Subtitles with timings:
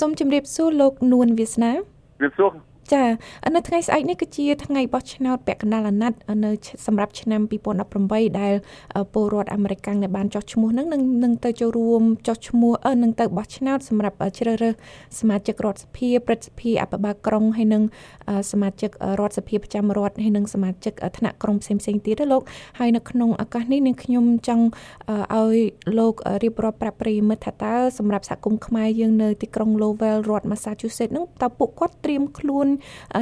[0.00, 1.76] សូមជម្រាបសួរលោកនួនវាសនាជ
[2.20, 2.50] ម្រាបសួរ
[2.92, 3.04] ចា
[3.54, 6.50] នៅថ្ងៃស្អែកនេះគឺជាថ្ងៃបោះឆ្នោតពាក់កណ្ដាលអាណត្តិនៅ
[6.86, 7.40] សម្រាប់ឆ្នាំ
[7.90, 8.54] 2018ដែល
[9.14, 10.86] ពលរដ្ឋអាមេរិកដែលបានចោះឈ្មោះនឹង
[11.24, 12.72] នឹងទៅចូលរួមចោះឈ្មោះ
[13.02, 14.74] នឹងទៅបោះឆ្នោតសម្រាប់ជ្រើសរើស
[15.20, 17.82] សមាជិករដ្ឋសភាព្រឹទ្ធសភាអភិបាលក្រុងហើយនិង
[18.52, 18.90] សមាជិក
[19.20, 22.42] រដ្ឋសភាប្រចាំរដ្ឋហើយនិងសមាជិកថ្នាក់ក្រុងផ្សេងផ្សេងទៀតលោក
[22.78, 24.64] ហើយនៅក្នុងឱកាសនេះនាងខ្ញុំចង់
[25.34, 25.58] ឲ្យ
[25.98, 32.66] លោករៀបរាប់ប្រាប់ប្រិយមិត្តថាតើសម្រាប់សហគមន៍ខ្មែរយើងនៅទីក្រុង Lowell រដ្ឋ Massachusetts នឹងតើពួកគាត់ត្រៀមខ្លួន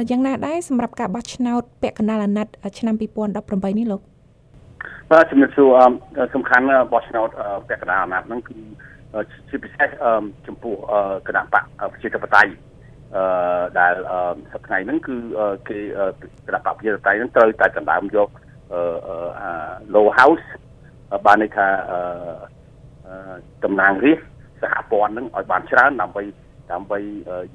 [0.09, 4.01] យ៉ាងណាដែរសម្រាប់ការបោះឆ្នោតពាក់កណ្ដាលអាណត្តិឆ្នាំ2018នេះលោក
[5.11, 5.69] បាទជំរាបសួរ
[6.35, 7.29] សំខាន់បោះឆ្នោត
[7.69, 8.57] ពាក់កណ្ដាលអាណត្តិហ្នឹងគឺ
[9.49, 9.89] ជាពិសេស
[10.47, 10.75] ចំពោះ
[11.27, 12.51] គណៈបកប្រជាធិបតេយ្យ
[13.15, 13.93] អឺដែល
[14.53, 15.15] សប្តាហ៍ហ្នឹងគឺ
[15.69, 15.77] គេ
[16.47, 18.29] គណៈបកប្រជាធិបតេយ្យហ្នឹងត្រូវតែដណ្ដើមយក
[18.73, 18.81] អឺ
[19.95, 20.45] low house
[21.25, 23.33] បានន័យថាអឺ
[23.63, 24.27] តំណាងរាស្ត្រ
[24.61, 26.23] សហព័ន្ធហ្នឹងឲ្យបានច្រើនដើម្បី
[26.71, 26.99] ដើម្បី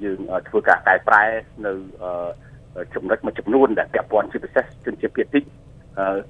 [0.03, 1.23] យើងធ្វើការកែប្រែ
[1.65, 1.73] នៅ
[2.95, 5.43] ចំណុចមួយចំនួនដែលពាក់ព័ន្ធជាពិសេសជនជាតិភាគតិច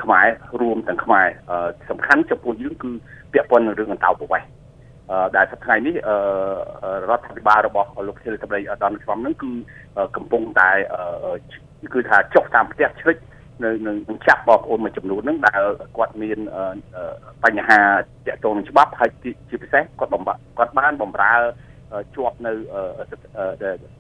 [0.04, 0.28] ខ្មែរ
[0.62, 1.28] រួមទាំងខ្មែរ
[1.90, 2.92] សំខាន់ចំពោះយើងគឺ
[3.34, 4.50] ពាក់ព័ន្ធនឹងរឿងអន្តោប្រវេសន៍
[5.36, 5.96] ដែលសប្តាហ៍នេះ
[7.10, 9.52] រដ្ឋាភិបាលរបស់លោកសេរីសម្ដីដល់ឆ្នាំហ្នឹងគឺ
[10.16, 10.70] កំពុងតែ
[11.94, 13.18] គឺថាចុះតាមផ្ទះជ្រិច
[13.64, 15.62] នៅនឹងចាប់បងប្អូនមួយចំនួនហ្នឹងដែល
[15.98, 16.40] គាត់មាន
[17.44, 17.80] បញ្ហា
[18.28, 19.10] តាក់ទងនឹងច្បាប់ហើយ
[19.50, 20.22] ជាពិសេសគាត់បំ
[20.58, 21.34] គាត់បានបំរើ
[22.16, 22.52] ជាប់នៅ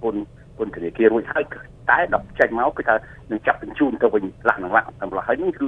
[0.02, 0.16] ពុន
[0.57, 1.45] ពុនធនាគាររួចហើយ
[1.89, 2.95] តែដល់ចេញមកគឺថា
[3.31, 5.67] នឹងចាប់បញ្ជូនទៅវិញខ្លះនឹងខ្លះតែម្ល៉េះហើយនឹងគឺ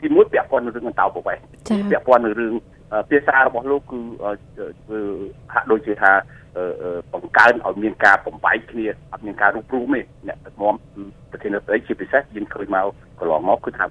[0.00, 1.44] ទីមួយពាក់ព័ន្ធនឹងរឿងអន្តោប្រវេសន៍
[1.90, 2.54] ពាក់ព័ន្ធនឹងរឿង
[3.10, 4.00] ភាសារបស់លោកគឺ
[5.52, 6.12] ហាក់ដូចជាថា
[7.12, 12.86] បង្កើនឲ្យមានការបំបែកគ្នាអត់មានការរូបរួមទេអ្នកដឹកនាំគឺប្រធានាធិបតីជាពិសេសយើងឃើញមក
[13.18, 13.84] កន្លងមកគឺថា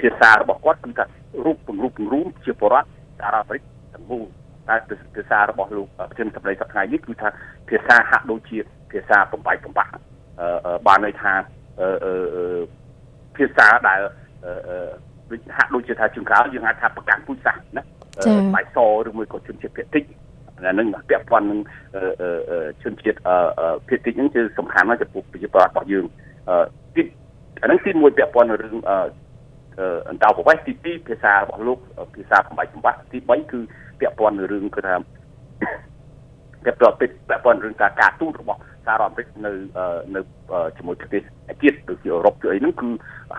[0.00, 1.04] ភាសារបស់គាត់គឺថា
[1.44, 2.88] រូបពង្រូបពង្រួមជាបរដ្ឋ
[3.20, 3.62] តារាអាមេរិក
[3.94, 4.26] ទាំងមូល
[4.68, 4.76] តែ
[5.16, 7.28] ភាសារបស់លោកប្រធានសម្ដីសប្តាហ៍នេះគឺថា
[7.68, 8.58] ភាសាហាក់ដូចជា
[8.92, 9.92] ភាសាបំបែកបំបាក់
[10.86, 11.32] បានន័យថា
[13.36, 14.00] ភាសាដែល
[15.56, 17.82] ហាក់ដូចជាថាជួនកាលយើងអាចថាប្រកាន់ពូជសាសន៍ណា
[18.54, 20.04] បាយសឬមួយក៏ជនជាតិភាគតិច
[20.66, 21.60] អានឹងពាក់ព័ន្ធនឹង
[22.82, 23.18] ជនជាតិ
[23.88, 26.04] ភាគតិចហ្នឹងគឺសំខាន់ណាស់ចំពោះប្រជាប្រដ្ឋរបស់យើង
[26.94, 27.02] ទី
[27.62, 28.76] អានឹងទីមួយពាក់ព័ន្ធនឹងរឿង
[30.08, 31.78] អន្តោប្រវេសន៍ទី2ភាសារបស់លោក
[32.14, 33.60] ភាសាបំបាយបំបាក់ទី3គឺ
[34.00, 34.94] ពាក់ព័ន្ធនឹងរឿងគឺថា
[36.64, 39.52] ពាក់ព័ន្ធពាក់ព័ន្ធរឿងការការទូតរបស់សហរដ្ឋអាមេរិកនៅ
[40.14, 40.20] នៅ
[40.76, 41.22] ជាមួយប្រទេស
[41.62, 42.88] ទៀតដូចជាអឺរ៉ុបជាអីហ្នឹងគឺ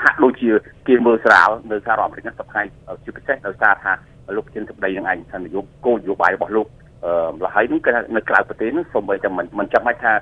[0.04, 0.50] ហាក់ដូចជា
[0.88, 2.70] គេមើលស្រាលនៅសហរដ្ឋអាមេរិកហ្នឹងសប្តាហ៍
[3.04, 3.92] ជាពិសេសដោយសារថា
[4.36, 6.68] លោកប្រធានសម្ដីនឹងឯងថានយោបាយគោលនយោបាយរបស់លោក
[7.06, 7.12] អឺ
[7.44, 10.14] លហើយហ្នឹងគឺនៅក្រៅប្រទេសហ្នឹងសូម្បីតែមិនមិនចាំបាច់ថា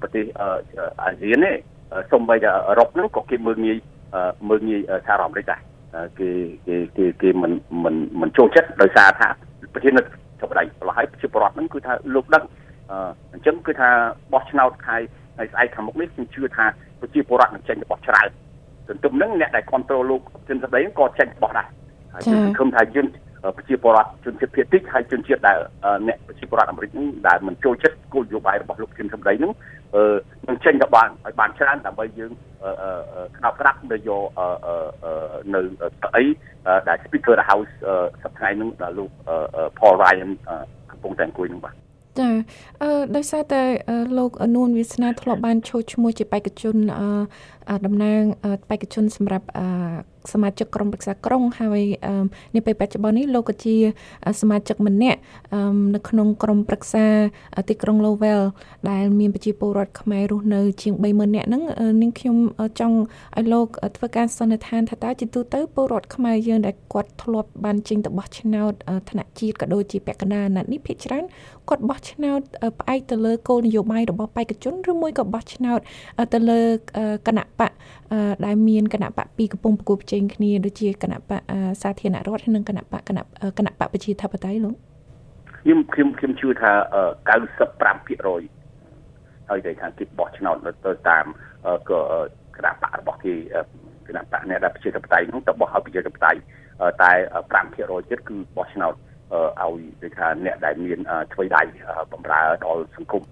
[0.00, 0.24] ប្រទេស
[1.02, 1.52] អាស៊ានទេ
[2.12, 3.76] សូម្បីតែអឺរ៉ុបហ្នឹងក៏គេមើលងាយ
[4.48, 5.60] មើលងាយសហរដ្ឋអាមេរិកដែរ
[6.18, 6.30] គេ
[6.66, 7.52] គេគេគេមិន
[7.84, 9.28] មិនមិនចូលចិត្តដោយសារថា
[9.72, 9.92] ប្រធាន
[10.40, 12.44] សម្ដីលហើយប្រជាពលរដ្ឋហ្នឹងគឺថាលោកដឹង
[13.32, 13.88] អញ្ចឹងគឺថា
[14.32, 14.96] បោះឆ្នោតខែ
[15.38, 16.64] ហើយស្អែកខាងមុខនេះខ្ញុំជឿថា
[17.00, 18.28] ប្រជាពលរដ្ឋនឹងចេញរបស់ច្រើន
[18.88, 21.68] ទន្ទឹមនឹងអ្នកដែលគ្រប់គ្រងលោកជនស្ដីក៏ចេញរបស់ដែរ
[22.12, 23.06] ហើយខ្ញុំសង្ឃឹមថាយើង
[23.56, 25.58] ប្រជាពលរដ្ឋជនជាតិភាគតិចហើយជនជាតិដែល
[26.06, 29.52] អ្នកប្រជាពលរដ្ឋអាមេរិកនេះដែលមិនចូលចិត្តគោលនយោបាយរបស់លោកជនសម្ដីនឹង
[30.48, 32.32] នឹងចេញទៅបានឲ្យបានច្រើនដើម្បីយើង
[33.36, 34.22] ក្តោបក្តាប់ទៅយក
[35.54, 35.60] នៅ
[36.04, 36.24] កៅអី
[36.88, 37.72] ដែល Speaker the House
[38.22, 39.10] សប្តាហ៍នេះដល់លោក
[39.78, 40.30] Paul Ryan
[40.90, 41.74] កំពុងតែអង្គុយនឹងបាទ
[42.20, 42.28] ចា
[42.82, 43.62] អឺដោយសារតែ
[44.18, 46.76] លោកនួនវាសនាធ្លាប់បានចូលឈ្មោះជាបេក្ខជន
[47.86, 48.22] តំណាង
[48.70, 49.46] បេក្ខជនសម្រាប់
[50.32, 51.82] សមាជិកក្រុមប្រឹក្សាក្រុងហើយ
[52.56, 53.76] នាពេលបច្ចុប្បន្ននេះលោកក៏ជា
[54.40, 55.18] សមាជិកម្នាក់
[55.94, 57.06] នៅក្នុងក្រុមប្រឹក្សា
[57.68, 58.42] ទីក្រុង Lowell
[58.90, 61.62] ដែលមានប្រជាពលរដ្ឋខ្មែររស់នៅជាង30000នាក់ហ្នឹង
[62.02, 62.36] នាងខ្ញុំ
[62.80, 62.96] ចង់
[63.38, 68.72] ឲ្យលោកធ្វើការសន្និដ្ឋានថាតើជាទូទៅពលរដ្ឋខ្មែរយើងដែលគាត់ធ្លាប់បានចេញទៅបោះឆ្នោត
[69.10, 71.24] ថ្នាក់ជាតិក៏ដូចជាពាក់កណ្ដាលអាណត្តិនេះភាគច្រើន
[71.68, 72.40] គាត់បោះឆ្នោត
[72.80, 75.80] ផ្អែកទៅលើគោលនយោបាយរបស់បេក្ខជនឬមួយក៏បោះឆ្នោត
[76.34, 76.60] ទៅលើ
[77.26, 77.70] គណៈបក
[78.46, 81.40] ដែលមានគណៈបកពីរកំពុងប្រគល់ប្រជែងគ្នាដូចជាគណៈបក
[81.82, 83.22] សាធារណរដ្ឋនិងគណៈបកគណៈ
[83.58, 84.74] គណៈបកប្រជាធិបតេយ្យលោក
[85.58, 86.72] ខ្ញុំខ្ញុំខ្ញុំជឿថា
[87.40, 91.24] 95%ហើយគេថាគេបោះឆ្នោតទៅតាម
[91.88, 91.90] គ
[92.64, 93.34] ណៈបករបស់គេ
[94.08, 96.38] គណៈបកអ្នកដែលប្រជាធិបតេយ្យនោះទៅបោះឲ្យប្រជាធិបតេយ្យ
[97.02, 97.12] តែ
[97.64, 100.98] 5%ទៀតគឺបោះឆ្នោតឲ្យដូចថាអ្នកដែលមាន
[101.32, 101.62] ឆ្វេងដៃ
[102.12, 103.22] បំរើដល់សង្គម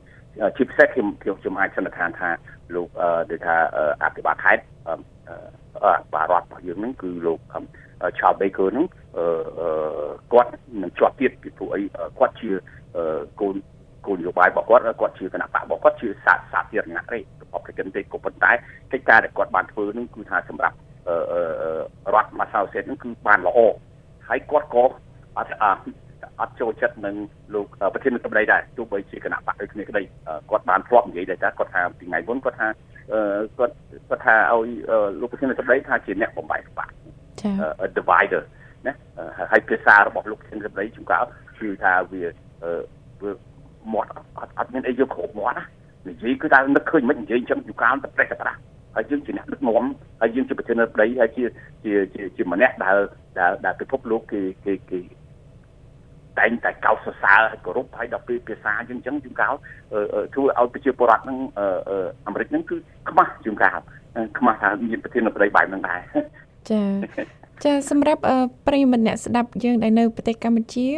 [0.56, 2.30] ជាពិសេសខ្ញុំខ្ញុំអាចសន្និដ្ឋានថា
[2.74, 2.88] លោក
[3.30, 3.54] ដូចថា
[4.02, 4.64] អភិបាលខេត្ត
[6.14, 7.38] បារដ្ឋរបស់យើងហ្នឹងគឺលោក
[8.18, 8.86] ឆាលបេកើហ្នឹង
[10.32, 10.50] គាត់
[10.82, 11.80] នឹងជាប់ទៀតពីព្រោះអី
[12.18, 12.50] គាត់ជា
[13.40, 13.54] កូន
[14.06, 18.52] គោលនយោបាយរបស់គាត់គាត់ជាគណៈបករបស់គាត់ជាសាសាធារណៈទេរបស់ប្រជាជនទេក៏ប៉ុន្តែ
[18.92, 20.76] កិច្ចការដែលគាត់បានធ្វើនឹងគឺថាសម្រាប់
[22.14, 23.58] រដ្ឋម៉ាសាសេតនឹងគឺបានល្អ
[24.28, 24.84] ហើយគាត់ក៏
[25.36, 25.50] អត់
[26.40, 27.16] អត់ចូលចិត្តនឹង
[27.54, 30.02] លោកប្រធានរដ្ឋមន្ត្រីដែរទោះបីជាគណៈបកដូចគ្នាក្តី
[30.50, 32.68] គាត់បានធ្លាប់និយាយដែរថាគាត់ថាពីថ្ងៃមុនគាត់ថា
[33.58, 33.74] គាត់
[34.08, 34.68] គាត់ថាឲ្យ
[35.20, 36.88] លោកប្រធានរដ្ឋមន្ត្រីថាជាអ្នកបំបែកបក
[37.40, 37.54] ចា៎
[37.98, 38.42] divider
[38.86, 38.94] ណា
[39.50, 41.24] ហើយភាសារបស់លោកប្រធានរដ្ឋមន្ត្រីជួនកាល
[41.58, 42.22] គឺថាវា
[43.22, 43.32] វា
[43.92, 45.64] មាត់អត់អត់មានអីយកគ្របមាត់ណា
[46.08, 48.60] និយាយគឺថានឹកឃើញមិននិយាយអញ្ចឹងជួនកាលទៅប្រេះកត្រាស់
[48.96, 49.84] ហើយយើងជាអ្នកដឹកនាំ
[50.20, 51.44] ហើយយើងជាប្រធានរដ្ឋមន្ត្រីហើយជា
[51.84, 52.96] ជាជាជាម្នាក់ដែល
[53.38, 55.00] ដែលដែលពិភពលោកគេគេគេ
[56.38, 59.54] តែងតែកោតសរសើរគោរពហើយដល់ពេលភាសាយើងអញ្ចឹងជួនកាល
[60.34, 61.38] ធ្វើឲ្យប្រជាពលរដ្ឋហ្នឹង
[62.26, 62.76] អាមេរិកហ្នឹងគឺ
[63.08, 63.78] ខ្មាស់ជួនកាល
[64.38, 66.00] ខ្មាស់ថាមានប្រធានរដ្ឋបែបហ្នឹងដែរ
[66.70, 66.82] ចា
[67.64, 68.20] ចាសម្រាប់
[68.66, 70.88] ប្រិយមិត្តអ្នកស្ដាប់យើងដែលនៅប្រទេសកម្ពុជា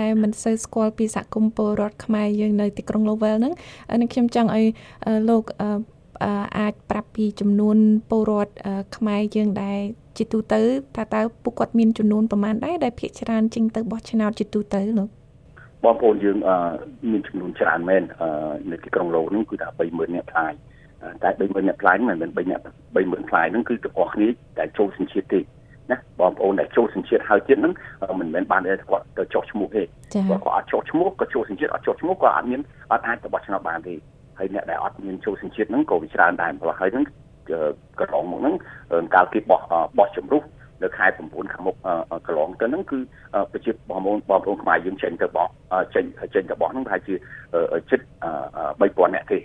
[0.00, 3.54] ដែលមិនសូវស្គាល់ពីសហគមន៍ពលរដ្ឋខ្មែរយើងនៅទីក្រុង Lowell ហ្នឹង
[4.00, 4.66] នឹងខ្ញុំចង់ឲ្យ
[5.28, 5.44] លោក
[6.58, 7.76] អាចប្រាប់ពីចំនួន
[8.10, 8.52] ពលរដ្ឋ
[8.96, 9.78] ខ្មែរយើងដែល
[10.18, 10.60] ជាទូទៅ
[10.96, 15.08] ថាតើពួកគាត់មានចំនួនប្រមាណដែរដែលភាគច្រើនចេញទៅបោះឆ្នោតជាទូទៅលោក
[15.84, 16.36] បងប្អូនយើង
[17.10, 18.02] មានចំនួនច្រើនមែន
[18.70, 20.52] នៅទីក្រុងឡូហ្នឹងគឺថា30000នាក់ផ្លាយ
[21.22, 22.62] តែ30000នាក់ផ្លាយមិនមែន3នាក់
[22.94, 24.28] 30000ផ្លាយហ្នឹងគឺទាំងអស់គ្នា
[24.58, 25.40] ដែលចូលសញ្ជាតិទេ
[25.90, 27.74] ណាបងប្អូនដែលចូលសញ្ជាតិហើយទៀតហ្នឹង
[28.20, 32.60] មិនមែនបានតែគាត់ទៅចុះឈ្មោះទេគាត់ក៏អត់ចុះឈ្មោះក៏ចូលសញ្ជាតិអត់ចុះឈ្មោះក៏អត់មាន
[32.92, 33.94] អត់អាចទៅបោះឆ្នោតបានទេ
[34.40, 37.04] ហើយអ្នកដែលអត់មានចូលសញ្ជាតិហ្នឹងក៏វាច្រើនដែរព្រោះហើយហ្នឹង
[38.00, 38.54] កន្លងមកហ្នឹង
[39.14, 39.60] កាលគេបោះ
[39.98, 40.42] បោះជំរុះ
[40.82, 41.76] នៅខែ9ខាងមុខ
[42.26, 42.98] កន្លងទៅហ្នឹងគឺ
[43.52, 45.48] ប្រជាបងប្អូនបងប្អូនខ្មែរយើងចេញទៅបោះ
[45.94, 46.04] ចេញ
[46.34, 47.14] ចេញទៅបោះហ្នឹងប្រហែលជា
[47.90, 48.00] ជិត
[48.56, 49.38] 3000នាក់ទេ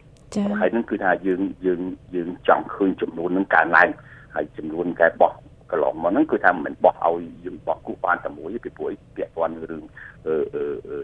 [0.59, 1.81] ហើយហ្នឹងគឺថាយើងយើង
[2.15, 3.89] យើងចង់ឃើញចំនួនហ្នឹងកើនឡើង
[4.36, 5.33] ហើយចំនួនគេបោះក
[5.75, 9.83] ន្លងមកហ្នឹងគឺថាមិនបោះឲ្យយើងបោះគូបានតែមួយពីព្រោះពាក់ព័ន្ធរឿង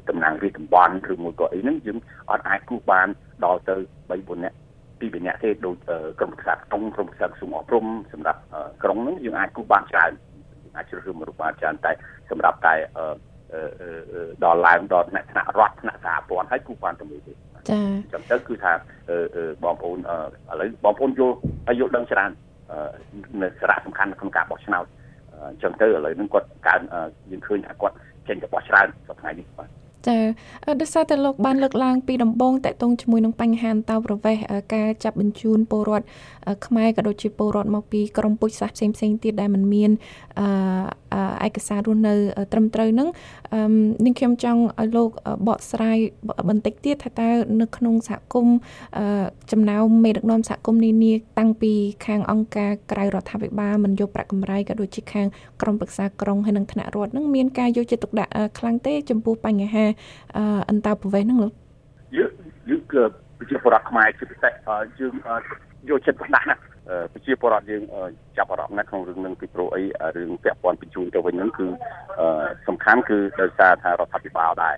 [0.09, 1.97] តំណាងរាជតំបន់ឬមួយក៏អីហ្នឹងយើង
[2.31, 3.07] អត់អាចគូបាន
[3.45, 3.75] ដល់ទៅ
[4.09, 4.57] 3 4នាក់
[5.00, 5.75] ពីរនាក់ទេដូច
[6.19, 8.39] ក្រុមប្រឹក្សាក្រុមក្រុមប្រឹក្សាក្រសួងអប់រំសម្រាប់
[8.83, 10.12] ក្រុងហ្នឹងយើងអាចគូបានច្រើន
[10.75, 11.91] អាចជ្រើសរើសមនុស្សបានច្រើនតែ
[12.29, 12.75] សម្រាប់តែ
[14.44, 17.71] ដល់ឡើងដល់ថ្នាក់ថ្នាក់រដ្ឋថ្នាក់សហព័ន្ធហើយគូបានតែមួយទេចា៎អ
[18.07, 18.74] ញ្ចឹងទៅគឺថា
[19.63, 20.01] បងប្អូនឥ
[20.59, 21.35] ឡូវបងប្អូនយល់
[21.67, 22.31] ហើយយល់ដឹងច្រើន
[23.41, 24.85] នៅសារៈសំខាន់ក្នុងការបោះឆ្នោត
[25.50, 26.81] អញ្ចឹងទៅឥឡូវហ្នឹងគាត់កើន
[27.31, 27.95] យើងឃើញថាគាត់
[28.27, 29.69] ចេញទៅបោះច្រើនសប្តាហ៍នេះបាទ
[30.07, 30.18] ចា
[30.81, 36.06] ដោយសារតែលោកបានលើកឡើងពីដំបងតកតងជាមួយនឹងបញ្ហាអន្តោប្រវេសន៍ការចាប់បញ្ជូនពលរដ្ឋ
[36.65, 39.91] ខ្មែរក៏ដូចជាពលរដ្ឋមកពីក្រមពុជសាសផ្សេងផ្សេងទៀតដែលมันមាន
[41.45, 42.13] ឯកសាររស់នៅ
[42.51, 43.09] ត្រឹមត្រូវនឹង
[44.05, 45.09] នឹងខ្ញុំចង់ឲ្យលោក
[45.47, 45.97] បកស្រាយ
[46.49, 47.29] បន្តិចទៀតថាតើ
[47.61, 48.57] នៅក្នុងសហគមន៍
[49.51, 51.73] ចំណោមមេដឹកនាំសហគមន៍នានាតាំងពី
[52.05, 55.27] ខាងអង្គការក្រៅរដ្ឋាភិបាលមិនយកប្រាក់កម្រៃក៏ដូចជាខាង
[55.61, 59.85] ក្រមប្រឹក្សាក្រុងហើយនិងថ្នាក់រដ្ឋនឹងមានការយកចិត្តទុកដាក់ខ្លាំងទេចំពោះបញ្ហា
[60.69, 61.53] អន្តោប្រវេសន៍ហ្នឹងលោក
[62.17, 62.31] យើង
[62.69, 63.03] យើងគឺ
[63.37, 64.51] ប្រជាពលរដ្ឋខ្មែរជាពិសេស
[64.99, 65.13] យើង
[65.89, 66.55] យកចិត្តទុកដាក់ណា
[67.13, 67.83] ប្រជាពលរដ្ឋយើង
[68.37, 69.83] ចាប់អារម្មណ៍ណាស់ក្នុងរឿងនឹងពីព្រោះអី
[70.17, 71.67] រឿងពាក់ព័ន្ធបញ្ជូនទៅវិញហ្នឹងគឺ
[72.67, 74.75] សំខាន់គឺដោយសារថារដ្ឋាភិបាលដែរ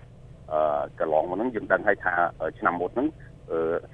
[0.53, 2.13] អឺកន្លងមកហ្នឹងយើងដឹងហើយថា
[2.59, 3.07] ឆ្នាំមុនហ្នឹង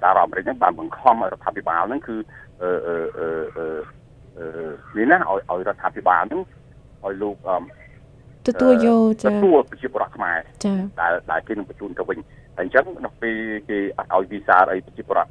[0.00, 2.16] សារអាមេរិកហ្នឹងបានបង្ខំឲ្យរដ្ឋាភិបាលហ្នឹងគឺ
[2.62, 2.96] អឺអឺ
[3.58, 4.46] អឺ
[4.96, 6.42] នេះណាឲ្យឲ្យរដ្ឋាភិបាលហ្នឹង
[7.04, 7.36] ឲ្យលោក
[8.48, 12.18] ទទួលយកចាទទួលប្រជាពលរដ្ឋខ្មែរចាដែលដែលគេនឹងបញ្ជូនទៅវិញ
[12.56, 13.36] ហើយអញ្ចឹងដល់ពេល
[13.68, 15.30] គេអត់ឲ្យវីសាអីប្រជាពលរដ្ឋ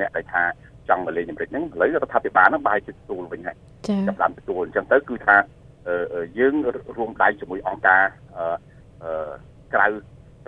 [0.00, 0.42] អ្នកដែលថា
[0.90, 3.56] ចង់មកលេងអាមេរិកហ្នឹងឥឡូវរដ្ឋាភិបាលហ្នឹងបែរជាទទួលវិញហើយ
[4.08, 5.36] ចាប់ដើមទទួលអញ្ចឹងទៅគឺថា
[6.38, 6.54] យើង
[6.96, 8.02] រួមដៃជាមួយអង្គការ
[9.74, 9.90] ក្រៅរ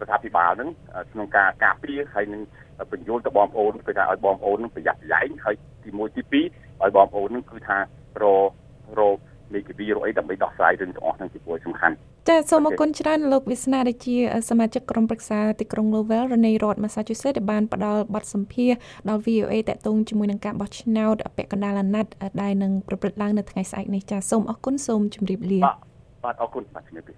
[0.04, 0.70] ដ្ឋាភិបាលហ្នឹង
[1.12, 2.42] ក្នុងការការពារហើយនឹង
[2.92, 6.34] បញ្យល់ទៅបងប្អូនគឺថាឲ្យបងប្អូនប្រយ័ត្នប្រយែងហើយទី1ទី2
[6.82, 7.78] ឲ្យបងប្អូនហ្នឹងគឺថា
[8.22, 8.24] រ
[8.98, 9.00] រ
[9.54, 11.94] មេធាវីរអីដើម្បីដោះស្រាយរឿងទាំងអស់ហ្នឹងជាគួរសំខាន់
[12.28, 14.16] ចាសសូមអរគុណច្រើនលោកវាសនាដែលជា
[14.50, 18.78] សមាជិកក្រុមប្រឹក្សាទីក្រុង Lowell រនៃរដ្ឋ Massachusetts ដែលបានផ្ដល់បទសម្ភាសន៍
[19.08, 25.60] ដល់ VOA តាក់ទងជាមួយនឹងការបោះឆ្នោតពាក់កណ្ដាលអាណត្តិដែលនឹងប្រព្រឹត្តឡើងនៅថ្ងៃស្អែកនេះចាសសូមអរគុណសូមជម្រាបលា
[26.24, 27.14] បាទអរគុណបាទជម្រាបលា